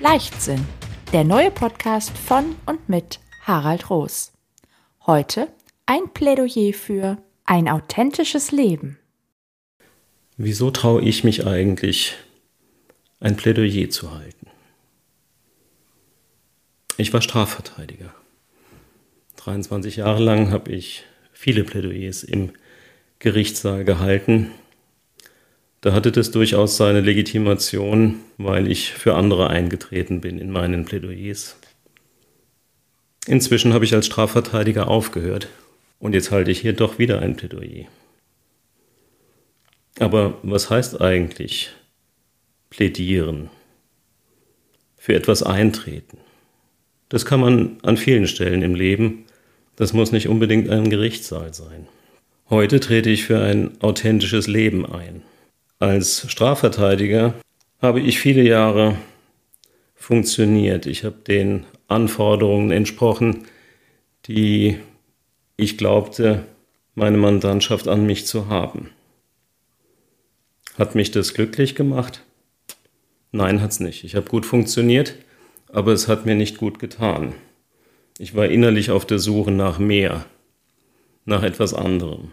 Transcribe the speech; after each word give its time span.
Leichtsinn, 0.00 0.62
der 1.14 1.24
neue 1.24 1.50
Podcast 1.50 2.16
von 2.18 2.54
und 2.66 2.86
mit 2.86 3.18
Harald 3.44 3.88
Roos. 3.88 4.32
Heute 5.06 5.48
ein 5.86 6.12
Plädoyer 6.12 6.74
für 6.74 7.16
ein 7.44 7.66
authentisches 7.66 8.52
Leben. 8.52 8.98
Wieso 10.36 10.70
traue 10.70 11.00
ich 11.00 11.24
mich 11.24 11.46
eigentlich, 11.46 12.14
ein 13.20 13.36
Plädoyer 13.36 13.88
zu 13.88 14.12
halten? 14.12 14.48
Ich 16.98 17.14
war 17.14 17.22
Strafverteidiger. 17.22 18.14
23 19.36 19.96
Jahre 19.96 20.22
lang 20.22 20.50
habe 20.50 20.72
ich 20.72 21.04
viele 21.32 21.64
Plädoyers 21.64 22.22
im 22.22 22.52
Gerichtssaal 23.18 23.84
gehalten 23.84 24.50
da 25.80 25.92
hatte 25.92 26.12
das 26.12 26.30
durchaus 26.30 26.76
seine 26.76 27.00
Legitimation, 27.00 28.20
weil 28.38 28.70
ich 28.70 28.92
für 28.92 29.14
andere 29.14 29.50
eingetreten 29.50 30.20
bin 30.20 30.38
in 30.38 30.50
meinen 30.50 30.84
Plädoyers. 30.84 31.56
Inzwischen 33.26 33.72
habe 33.72 33.84
ich 33.84 33.94
als 33.94 34.06
Strafverteidiger 34.06 34.88
aufgehört 34.88 35.48
und 35.98 36.14
jetzt 36.14 36.30
halte 36.30 36.50
ich 36.50 36.60
hier 36.60 36.72
doch 36.72 36.98
wieder 36.98 37.20
ein 37.20 37.36
Plädoyer. 37.36 37.86
Aber 39.98 40.38
was 40.42 40.70
heißt 40.70 41.00
eigentlich 41.00 41.70
plädieren? 42.70 43.50
Für 44.96 45.14
etwas 45.14 45.42
eintreten. 45.42 46.18
Das 47.08 47.24
kann 47.24 47.40
man 47.40 47.78
an 47.82 47.96
vielen 47.96 48.26
Stellen 48.26 48.62
im 48.62 48.74
Leben. 48.74 49.24
Das 49.76 49.92
muss 49.92 50.10
nicht 50.10 50.28
unbedingt 50.28 50.68
ein 50.68 50.90
Gerichtssaal 50.90 51.54
sein. 51.54 51.86
Heute 52.50 52.80
trete 52.80 53.10
ich 53.10 53.24
für 53.24 53.40
ein 53.40 53.80
authentisches 53.80 54.46
Leben 54.46 54.84
ein. 54.84 55.22
Als 55.78 56.30
Strafverteidiger 56.30 57.34
habe 57.82 58.00
ich 58.00 58.18
viele 58.18 58.42
Jahre 58.42 58.96
funktioniert. 59.94 60.86
Ich 60.86 61.04
habe 61.04 61.16
den 61.16 61.66
Anforderungen 61.86 62.70
entsprochen, 62.70 63.44
die 64.26 64.78
ich 65.58 65.76
glaubte, 65.76 66.46
meine 66.94 67.18
Mandantschaft 67.18 67.88
an 67.88 68.06
mich 68.06 68.26
zu 68.26 68.48
haben. 68.48 68.88
Hat 70.78 70.94
mich 70.94 71.10
das 71.10 71.34
glücklich 71.34 71.74
gemacht? 71.74 72.22
Nein, 73.30 73.60
hat 73.60 73.72
es 73.72 73.80
nicht. 73.80 74.02
Ich 74.04 74.14
habe 74.16 74.30
gut 74.30 74.46
funktioniert, 74.46 75.14
aber 75.68 75.92
es 75.92 76.08
hat 76.08 76.24
mir 76.24 76.36
nicht 76.36 76.56
gut 76.56 76.78
getan. 76.78 77.34
Ich 78.18 78.34
war 78.34 78.46
innerlich 78.46 78.90
auf 78.90 79.04
der 79.04 79.18
Suche 79.18 79.50
nach 79.50 79.78
mehr, 79.78 80.24
nach 81.26 81.42
etwas 81.42 81.74
anderem. 81.74 82.32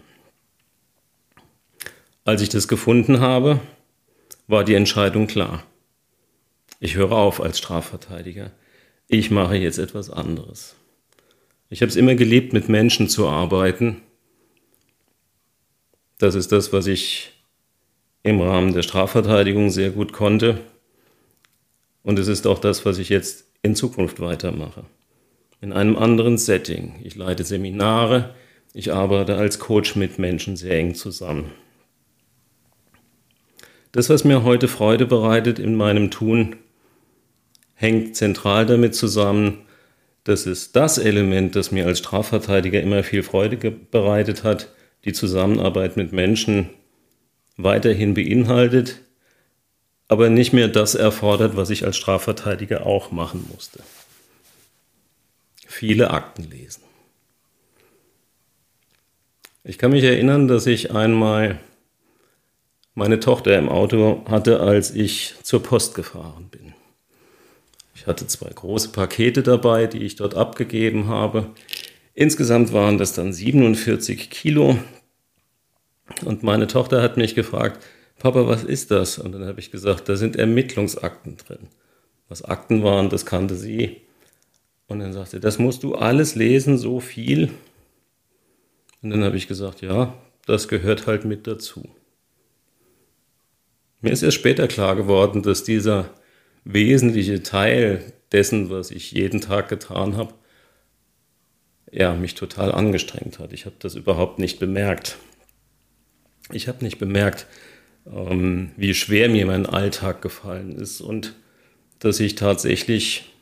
Als 2.24 2.40
ich 2.40 2.48
das 2.48 2.68
gefunden 2.68 3.20
habe, 3.20 3.60
war 4.46 4.64
die 4.64 4.74
Entscheidung 4.74 5.26
klar. 5.26 5.62
Ich 6.80 6.94
höre 6.94 7.12
auf 7.12 7.40
als 7.40 7.58
Strafverteidiger. 7.58 8.50
Ich 9.08 9.30
mache 9.30 9.56
jetzt 9.56 9.78
etwas 9.78 10.08
anderes. 10.08 10.74
Ich 11.68 11.82
habe 11.82 11.90
es 11.90 11.96
immer 11.96 12.14
geliebt, 12.14 12.54
mit 12.54 12.68
Menschen 12.70 13.08
zu 13.08 13.28
arbeiten. 13.28 14.00
Das 16.18 16.34
ist 16.34 16.50
das, 16.50 16.72
was 16.72 16.86
ich 16.86 17.32
im 18.22 18.40
Rahmen 18.40 18.72
der 18.72 18.82
Strafverteidigung 18.82 19.70
sehr 19.70 19.90
gut 19.90 20.14
konnte. 20.14 20.60
Und 22.02 22.18
es 22.18 22.28
ist 22.28 22.46
auch 22.46 22.58
das, 22.58 22.86
was 22.86 22.98
ich 22.98 23.10
jetzt 23.10 23.46
in 23.62 23.76
Zukunft 23.76 24.20
weitermache. 24.20 24.84
In 25.60 25.74
einem 25.74 25.96
anderen 25.96 26.38
Setting. 26.38 27.00
Ich 27.04 27.16
leite 27.16 27.44
Seminare, 27.44 28.34
ich 28.72 28.92
arbeite 28.92 29.36
als 29.36 29.58
Coach 29.58 29.94
mit 29.94 30.18
Menschen 30.18 30.56
sehr 30.56 30.78
eng 30.78 30.94
zusammen. 30.94 31.50
Das, 33.94 34.10
was 34.10 34.24
mir 34.24 34.42
heute 34.42 34.66
Freude 34.66 35.06
bereitet 35.06 35.60
in 35.60 35.76
meinem 35.76 36.10
Tun, 36.10 36.56
hängt 37.74 38.16
zentral 38.16 38.66
damit 38.66 38.96
zusammen, 38.96 39.58
dass 40.24 40.46
es 40.46 40.72
das 40.72 40.98
Element, 40.98 41.54
das 41.54 41.70
mir 41.70 41.86
als 41.86 42.00
Strafverteidiger 42.00 42.82
immer 42.82 43.04
viel 43.04 43.22
Freude 43.22 43.56
bereitet 43.70 44.42
hat, 44.42 44.68
die 45.04 45.12
Zusammenarbeit 45.12 45.96
mit 45.96 46.12
Menschen 46.12 46.70
weiterhin 47.56 48.14
beinhaltet, 48.14 49.00
aber 50.08 50.28
nicht 50.28 50.52
mehr 50.52 50.66
das 50.66 50.96
erfordert, 50.96 51.56
was 51.56 51.70
ich 51.70 51.84
als 51.84 51.96
Strafverteidiger 51.96 52.84
auch 52.84 53.12
machen 53.12 53.48
musste. 53.54 53.78
Viele 55.68 56.10
Akten 56.10 56.50
lesen. 56.50 56.82
Ich 59.62 59.78
kann 59.78 59.92
mich 59.92 60.02
erinnern, 60.02 60.48
dass 60.48 60.66
ich 60.66 60.90
einmal 60.90 61.60
meine 62.94 63.20
Tochter 63.20 63.58
im 63.58 63.68
Auto 63.68 64.24
hatte, 64.28 64.60
als 64.60 64.94
ich 64.94 65.34
zur 65.42 65.62
Post 65.62 65.94
gefahren 65.94 66.48
bin. 66.50 66.74
Ich 67.94 68.06
hatte 68.06 68.26
zwei 68.26 68.50
große 68.50 68.90
Pakete 68.90 69.42
dabei, 69.42 69.86
die 69.86 70.04
ich 70.04 70.16
dort 70.16 70.34
abgegeben 70.34 71.08
habe. 71.08 71.50
Insgesamt 72.14 72.72
waren 72.72 72.98
das 72.98 73.12
dann 73.12 73.32
47 73.32 74.30
Kilo. 74.30 74.78
Und 76.24 76.42
meine 76.42 76.66
Tochter 76.66 77.02
hat 77.02 77.16
mich 77.16 77.34
gefragt, 77.34 77.82
Papa, 78.18 78.46
was 78.46 78.62
ist 78.62 78.90
das? 78.90 79.18
Und 79.18 79.32
dann 79.32 79.46
habe 79.46 79.60
ich 79.60 79.70
gesagt, 79.70 80.08
da 80.08 80.16
sind 80.16 80.36
Ermittlungsakten 80.36 81.36
drin. 81.36 81.68
Was 82.28 82.42
Akten 82.42 82.82
waren, 82.82 83.10
das 83.10 83.26
kannte 83.26 83.54
sie. 83.56 84.02
Und 84.86 85.00
dann 85.00 85.12
sagte, 85.12 85.40
das 85.40 85.58
musst 85.58 85.82
du 85.82 85.94
alles 85.94 86.34
lesen, 86.34 86.78
so 86.78 87.00
viel. 87.00 87.50
Und 89.02 89.10
dann 89.10 89.24
habe 89.24 89.36
ich 89.36 89.48
gesagt, 89.48 89.82
ja, 89.82 90.14
das 90.46 90.68
gehört 90.68 91.06
halt 91.06 91.24
mit 91.24 91.46
dazu. 91.46 91.88
Mir 94.04 94.10
ist 94.12 94.22
erst 94.22 94.36
später 94.36 94.68
klar 94.68 94.96
geworden, 94.96 95.42
dass 95.42 95.64
dieser 95.64 96.10
wesentliche 96.64 97.42
Teil 97.42 98.12
dessen, 98.32 98.68
was 98.68 98.90
ich 98.90 99.12
jeden 99.12 99.40
Tag 99.40 99.70
getan 99.70 100.18
habe, 100.18 100.34
ja, 101.90 102.12
mich 102.12 102.34
total 102.34 102.72
angestrengt 102.72 103.38
hat. 103.38 103.54
Ich 103.54 103.64
habe 103.64 103.76
das 103.78 103.94
überhaupt 103.94 104.38
nicht 104.38 104.58
bemerkt. 104.58 105.16
Ich 106.52 106.68
habe 106.68 106.84
nicht 106.84 106.98
bemerkt, 106.98 107.46
ähm, 108.06 108.72
wie 108.76 108.92
schwer 108.92 109.30
mir 109.30 109.46
mein 109.46 109.64
Alltag 109.64 110.20
gefallen 110.20 110.76
ist 110.76 111.00
und 111.00 111.34
dass 111.98 112.20
ich 112.20 112.34
tatsächlich 112.34 113.32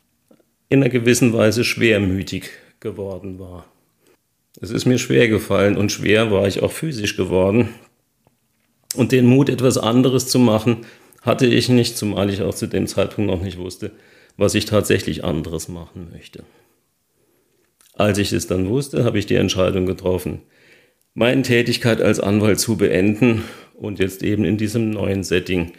in 0.69 0.81
einer 0.81 0.89
gewissen 0.89 1.33
Weise 1.33 1.65
schwermütig 1.65 2.51
geworden 2.79 3.37
war. 3.37 3.65
Es 4.61 4.69
ist 4.69 4.85
mir 4.85 4.97
schwer 4.97 5.27
gefallen 5.27 5.75
und 5.75 5.91
schwer 5.91 6.31
war 6.31 6.47
ich 6.47 6.61
auch 6.61 6.71
physisch 6.71 7.17
geworden. 7.17 7.67
Und 8.93 9.11
den 9.11 9.25
Mut, 9.25 9.49
etwas 9.49 9.77
anderes 9.77 10.27
zu 10.27 10.39
machen, 10.39 10.85
hatte 11.21 11.45
ich 11.45 11.69
nicht, 11.69 11.97
zumal 11.97 12.29
ich 12.29 12.41
auch 12.41 12.53
zu 12.53 12.67
dem 12.67 12.87
Zeitpunkt 12.87 13.31
noch 13.31 13.41
nicht 13.41 13.57
wusste, 13.57 13.91
was 14.37 14.55
ich 14.55 14.65
tatsächlich 14.65 15.23
anderes 15.23 15.67
machen 15.67 16.09
möchte. 16.11 16.43
Als 17.93 18.17
ich 18.17 18.33
es 18.33 18.47
dann 18.47 18.67
wusste, 18.67 19.03
habe 19.03 19.19
ich 19.19 19.25
die 19.25 19.35
Entscheidung 19.35 19.85
getroffen, 19.85 20.41
meine 21.13 21.43
Tätigkeit 21.43 22.01
als 22.01 22.19
Anwalt 22.19 22.59
zu 22.59 22.75
beenden 22.75 23.43
und 23.75 23.99
jetzt 23.99 24.23
eben 24.23 24.45
in 24.45 24.57
diesem 24.57 24.89
neuen 24.89 25.23
Setting 25.23 25.73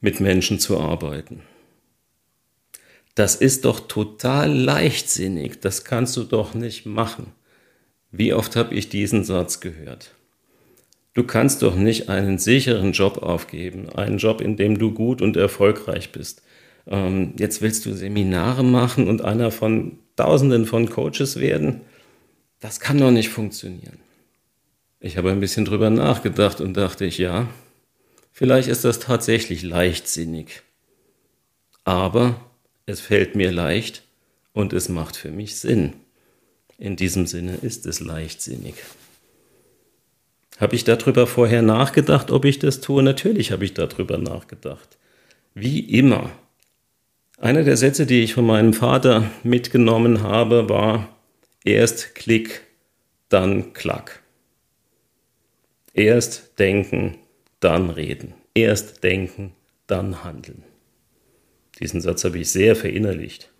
mit 0.00 0.20
Menschen 0.20 0.60
zu 0.60 0.78
arbeiten. 0.78 1.42
Das 3.14 3.34
ist 3.34 3.64
doch 3.64 3.80
total 3.80 4.52
leichtsinnig, 4.52 5.60
das 5.60 5.84
kannst 5.84 6.16
du 6.16 6.24
doch 6.24 6.54
nicht 6.54 6.86
machen. 6.86 7.32
Wie 8.10 8.32
oft 8.32 8.56
habe 8.56 8.74
ich 8.74 8.88
diesen 8.88 9.24
Satz 9.24 9.60
gehört? 9.60 10.14
Du 11.14 11.24
kannst 11.24 11.62
doch 11.62 11.76
nicht 11.76 12.08
einen 12.08 12.38
sicheren 12.38 12.92
Job 12.92 13.18
aufgeben, 13.18 13.90
einen 13.90 14.18
Job, 14.18 14.40
in 14.40 14.56
dem 14.56 14.78
du 14.78 14.92
gut 14.92 15.20
und 15.20 15.36
erfolgreich 15.36 16.10
bist. 16.12 16.42
Ähm, 16.86 17.34
jetzt 17.38 17.60
willst 17.60 17.84
du 17.84 17.92
Seminare 17.92 18.64
machen 18.64 19.08
und 19.08 19.22
einer 19.22 19.50
von 19.50 19.98
Tausenden 20.16 20.66
von 20.66 20.88
Coaches 20.88 21.38
werden. 21.38 21.82
Das 22.60 22.80
kann 22.80 22.98
doch 22.98 23.10
nicht 23.10 23.28
funktionieren. 23.28 23.98
Ich 25.00 25.16
habe 25.16 25.30
ein 25.30 25.40
bisschen 25.40 25.64
drüber 25.64 25.90
nachgedacht 25.90 26.60
und 26.60 26.76
dachte 26.76 27.04
ich, 27.04 27.18
ja, 27.18 27.48
vielleicht 28.32 28.68
ist 28.68 28.84
das 28.84 29.00
tatsächlich 29.00 29.62
leichtsinnig. 29.62 30.62
Aber 31.84 32.40
es 32.86 33.00
fällt 33.00 33.34
mir 33.34 33.50
leicht 33.50 34.04
und 34.52 34.72
es 34.72 34.88
macht 34.88 35.16
für 35.16 35.30
mich 35.30 35.56
Sinn. 35.56 35.94
In 36.78 36.96
diesem 36.96 37.26
Sinne 37.26 37.56
ist 37.56 37.84
es 37.86 38.00
leichtsinnig. 38.00 38.74
Habe 40.62 40.76
ich 40.76 40.84
darüber 40.84 41.26
vorher 41.26 41.60
nachgedacht, 41.60 42.30
ob 42.30 42.44
ich 42.44 42.60
das 42.60 42.80
tue? 42.80 43.02
Natürlich 43.02 43.50
habe 43.50 43.64
ich 43.64 43.74
darüber 43.74 44.16
nachgedacht. 44.16 44.96
Wie 45.54 45.80
immer. 45.80 46.30
Einer 47.36 47.64
der 47.64 47.76
Sätze, 47.76 48.06
die 48.06 48.22
ich 48.22 48.34
von 48.34 48.46
meinem 48.46 48.72
Vater 48.72 49.28
mitgenommen 49.42 50.22
habe, 50.22 50.68
war 50.68 51.18
erst 51.64 52.14
Klick, 52.14 52.60
dann 53.28 53.72
Klack. 53.72 54.22
Erst 55.94 56.56
denken, 56.60 57.18
dann 57.58 57.90
reden. 57.90 58.34
Erst 58.54 59.02
denken, 59.02 59.54
dann 59.88 60.22
handeln. 60.22 60.62
Diesen 61.80 62.00
Satz 62.00 62.24
habe 62.24 62.38
ich 62.38 62.52
sehr 62.52 62.76
verinnerlicht. 62.76 63.51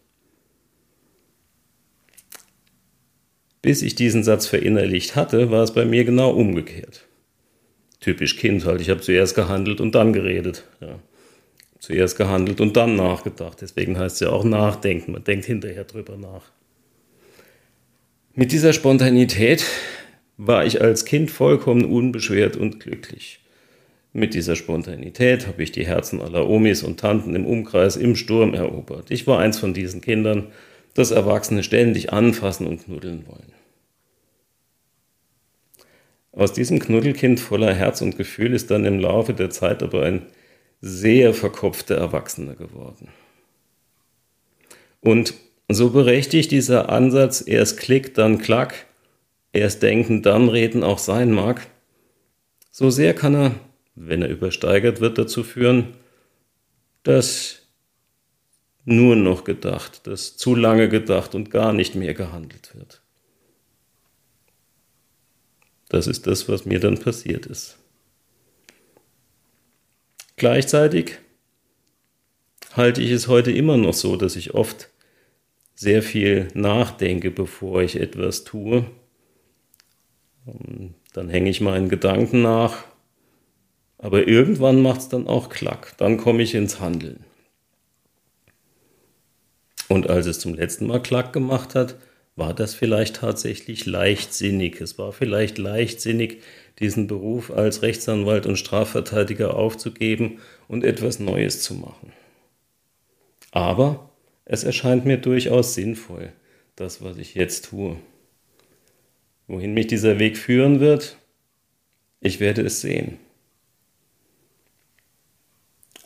Bis 3.63 3.83
ich 3.83 3.95
diesen 3.95 4.25
Satz 4.25 4.47
verinnerlicht 4.47 5.15
hatte, 5.15 5.51
war 5.51 5.63
es 5.63 5.73
bei 5.73 5.85
mir 5.85 6.05
genau 6.05 6.31
umgekehrt. 6.31 7.07
Typisch 8.01 8.37
Kind 8.37 8.65
halt, 8.65 8.81
ich 8.81 8.91
habe 8.91 9.01
zuerst 9.01 9.37
gehandelt 9.37 9.81
und 9.81 9.95
dann 9.95 10.13
geredet. 10.13 10.65
Ja. 10.81 10.99
zuerst 11.79 12.17
gehandelt 12.17 12.61
und 12.61 12.77
dann 12.77 12.97
nachgedacht. 12.97 13.61
Deswegen 13.61 13.99
heißt 13.99 14.17
es 14.17 14.21
ja 14.21 14.31
auch 14.31 14.45
nachdenken. 14.45 15.13
Man 15.13 15.25
denkt 15.25 15.47
hinterher 15.47 15.85
drüber 15.85 16.17
nach. 16.17 16.43
Mit 18.35 18.53
dieser 18.53 18.73
Spontanität 18.73 19.65
war 20.37 20.65
ich 20.65 20.81
als 20.81 21.05
Kind 21.05 21.31
vollkommen 21.31 21.85
unbeschwert 21.85 22.57
und 22.57 22.81
glücklich. 22.81 23.41
Mit 24.13 24.35
dieser 24.35 24.57
Spontanität 24.57 25.47
habe 25.47 25.63
ich 25.63 25.73
die 25.73 25.87
Herzen 25.87 26.21
aller 26.21 26.49
Omis 26.49 26.83
und 26.83 27.01
Tanten 27.01 27.35
im 27.35 27.47
Umkreis 27.47 27.97
im 27.97 28.17
Sturm 28.17 28.55
erobert. 28.55 29.11
Ich 29.11 29.27
war 29.27 29.39
eins 29.39 29.59
von 29.59 29.75
diesen 29.75 30.01
Kindern, 30.01 30.49
das 30.95 31.11
Erwachsene 31.11 31.63
ständig 31.63 32.13
anfassen 32.13 32.67
und 32.67 32.85
knuddeln 32.85 33.27
wollen. 33.27 33.53
Aus 36.33 36.53
diesem 36.53 36.79
Knuddelkind 36.79 37.41
voller 37.41 37.75
Herz 37.75 38.01
und 38.01 38.17
Gefühl 38.17 38.55
ist 38.55 38.71
dann 38.71 38.85
im 38.85 38.99
Laufe 38.99 39.35
der 39.35 39.51
Zeit 39.51 39.83
aber 39.83 40.03
ein 40.05 40.27
sehr 40.81 41.35
verkopfter 41.35 41.97
Erwachsener 41.97 42.55
geworden. 42.55 43.09
Und 45.01 45.35
so 45.69 45.91
berechtigt 45.91 46.51
dieser 46.51 46.89
Ansatz 46.89 47.43
erst 47.47 47.79
Klick, 47.79 48.15
dann 48.15 48.39
Klack, 48.39 48.87
erst 49.53 49.83
denken, 49.83 50.23
dann 50.23 50.49
reden 50.49 50.83
auch 50.83 50.99
sein 50.99 51.33
mag, 51.33 51.67
so 52.71 52.89
sehr 52.91 53.15
kann 53.15 53.35
er, 53.35 53.55
wenn 53.95 54.23
er 54.23 54.29
übersteigert 54.29 55.01
wird, 55.01 55.19
dazu 55.19 55.45
führen, 55.45 55.95
dass 57.03 57.62
nur 58.85 59.17
noch 59.17 59.45
gedacht, 59.45 60.07
dass 60.07 60.37
zu 60.37 60.55
lange 60.55 60.89
gedacht 60.89 61.35
und 61.35 61.51
gar 61.51 61.73
nicht 61.73 61.95
mehr 61.95 62.15
gehandelt 62.15 62.75
wird. 62.75 63.03
Das 65.89 66.07
ist 66.07 66.27
das, 66.27 66.49
was 66.49 66.65
mir 66.65 66.81
dann 66.81 66.99
passiert 66.99 67.47
ist. 67.47 67.79
Gleichzeitig 70.37 71.19
halte 72.73 73.03
ich 73.03 73.11
es 73.11 73.29
heute 73.29 73.53
immer 73.53 73.77
noch 73.77 73.95
so, 73.95 74.17
dass 74.17 74.35
ich 74.35 74.55
oft 74.55 74.89
sehr 75.75 76.03
viel 76.03 76.49
nachdenke, 76.55 77.31
bevor 77.31 77.83
ich 77.83 78.01
etwas 78.01 78.45
tue. 78.45 78.87
Dann 81.13 81.29
hänge 81.29 81.51
ich 81.51 81.61
meinen 81.61 81.89
Gedanken 81.89 82.43
nach, 82.43 82.85
aber 83.99 84.27
irgendwann 84.27 84.83
macht 84.83 85.01
es 85.01 85.09
dann 85.09 85.27
auch 85.29 85.49
Klack, 85.51 85.95
dann 85.99 86.17
komme 86.17 86.43
ich 86.43 86.55
ins 86.55 86.81
Handeln. 86.81 87.25
Und 89.93 90.09
als 90.09 90.25
es 90.25 90.39
zum 90.39 90.55
letzten 90.55 90.87
Mal 90.87 91.03
Klack 91.03 91.35
gemacht 91.35 91.75
hat, 91.75 91.97
war 92.35 92.55
das 92.55 92.73
vielleicht 92.73 93.17
tatsächlich 93.17 93.85
leichtsinnig. 93.85 94.81
Es 94.81 94.97
war 94.97 95.13
vielleicht 95.13 95.59
leichtsinnig, 95.59 96.41
diesen 96.79 97.09
Beruf 97.09 97.51
als 97.51 97.83
Rechtsanwalt 97.83 98.47
und 98.47 98.57
Strafverteidiger 98.57 99.55
aufzugeben 99.55 100.39
und 100.67 100.83
etwas 100.83 101.19
Neues 101.19 101.61
zu 101.61 101.75
machen. 101.75 102.11
Aber 103.51 104.09
es 104.47 104.65
erscheint 104.65 105.05
mir 105.05 105.19
durchaus 105.19 105.75
sinnvoll, 105.75 106.33
das, 106.75 107.05
was 107.05 107.19
ich 107.19 107.35
jetzt 107.35 107.67
tue. 107.67 107.99
Wohin 109.47 109.75
mich 109.75 109.89
dieser 109.89 110.19
Weg 110.19 110.39
führen 110.39 110.81
wird, 110.81 111.19
ich 112.21 112.41
werde 112.41 112.63
es 112.63 112.81
sehen. 112.81 113.19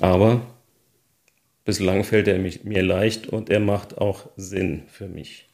Aber 0.00 0.55
bislang 1.66 2.04
fällt 2.04 2.28
er 2.28 2.38
mir 2.38 2.82
leicht 2.82 3.26
und 3.26 3.50
er 3.50 3.60
macht 3.60 3.98
auch 3.98 4.30
Sinn 4.36 4.84
für 4.88 5.08
mich. 5.08 5.46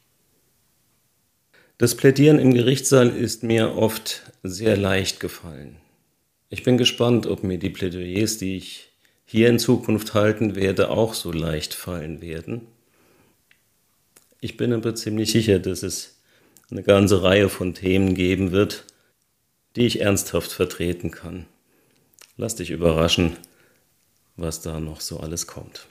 Das 1.77 1.95
Plädieren 1.95 2.39
im 2.39 2.53
Gerichtssaal 2.53 3.09
ist 3.09 3.43
mir 3.43 3.75
oft 3.75 4.31
sehr 4.43 4.77
leicht 4.77 5.19
gefallen. 5.19 5.75
Ich 6.49 6.63
bin 6.63 6.77
gespannt, 6.77 7.25
ob 7.25 7.43
mir 7.43 7.57
die 7.57 7.71
Plädoyers, 7.71 8.37
die 8.37 8.55
ich 8.55 8.91
hier 9.25 9.49
in 9.49 9.57
Zukunft 9.57 10.13
halten 10.13 10.55
werde, 10.55 10.91
auch 10.91 11.15
so 11.15 11.31
leicht 11.31 11.73
fallen 11.73 12.21
werden. 12.21 12.67
Ich 14.39 14.55
bin 14.55 14.71
aber 14.71 14.93
ziemlich 14.93 15.31
sicher, 15.31 15.57
dass 15.57 15.81
es 15.81 16.19
eine 16.69 16.83
ganze 16.83 17.23
Reihe 17.23 17.49
von 17.49 17.73
Themen 17.73 18.13
geben 18.13 18.51
wird, 18.51 18.85
die 19.75 19.87
ich 19.87 20.01
ernsthaft 20.01 20.51
vertreten 20.51 21.09
kann. 21.09 21.47
Lass 22.37 22.55
dich 22.55 22.69
überraschen, 22.69 23.35
was 24.35 24.61
da 24.61 24.79
noch 24.79 25.01
so 25.01 25.19
alles 25.19 25.47
kommt. 25.47 25.87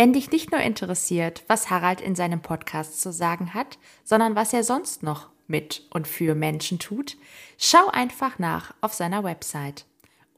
Wenn 0.00 0.14
dich 0.14 0.30
nicht 0.30 0.50
nur 0.50 0.62
interessiert, 0.62 1.44
was 1.46 1.68
Harald 1.68 2.00
in 2.00 2.14
seinem 2.14 2.40
Podcast 2.40 3.02
zu 3.02 3.12
sagen 3.12 3.52
hat, 3.52 3.76
sondern 4.02 4.34
was 4.34 4.54
er 4.54 4.64
sonst 4.64 5.02
noch 5.02 5.28
mit 5.46 5.86
und 5.90 6.08
für 6.08 6.34
Menschen 6.34 6.78
tut, 6.78 7.18
schau 7.58 7.86
einfach 7.88 8.38
nach 8.38 8.72
auf 8.80 8.94
seiner 8.94 9.24
Website. 9.24 9.84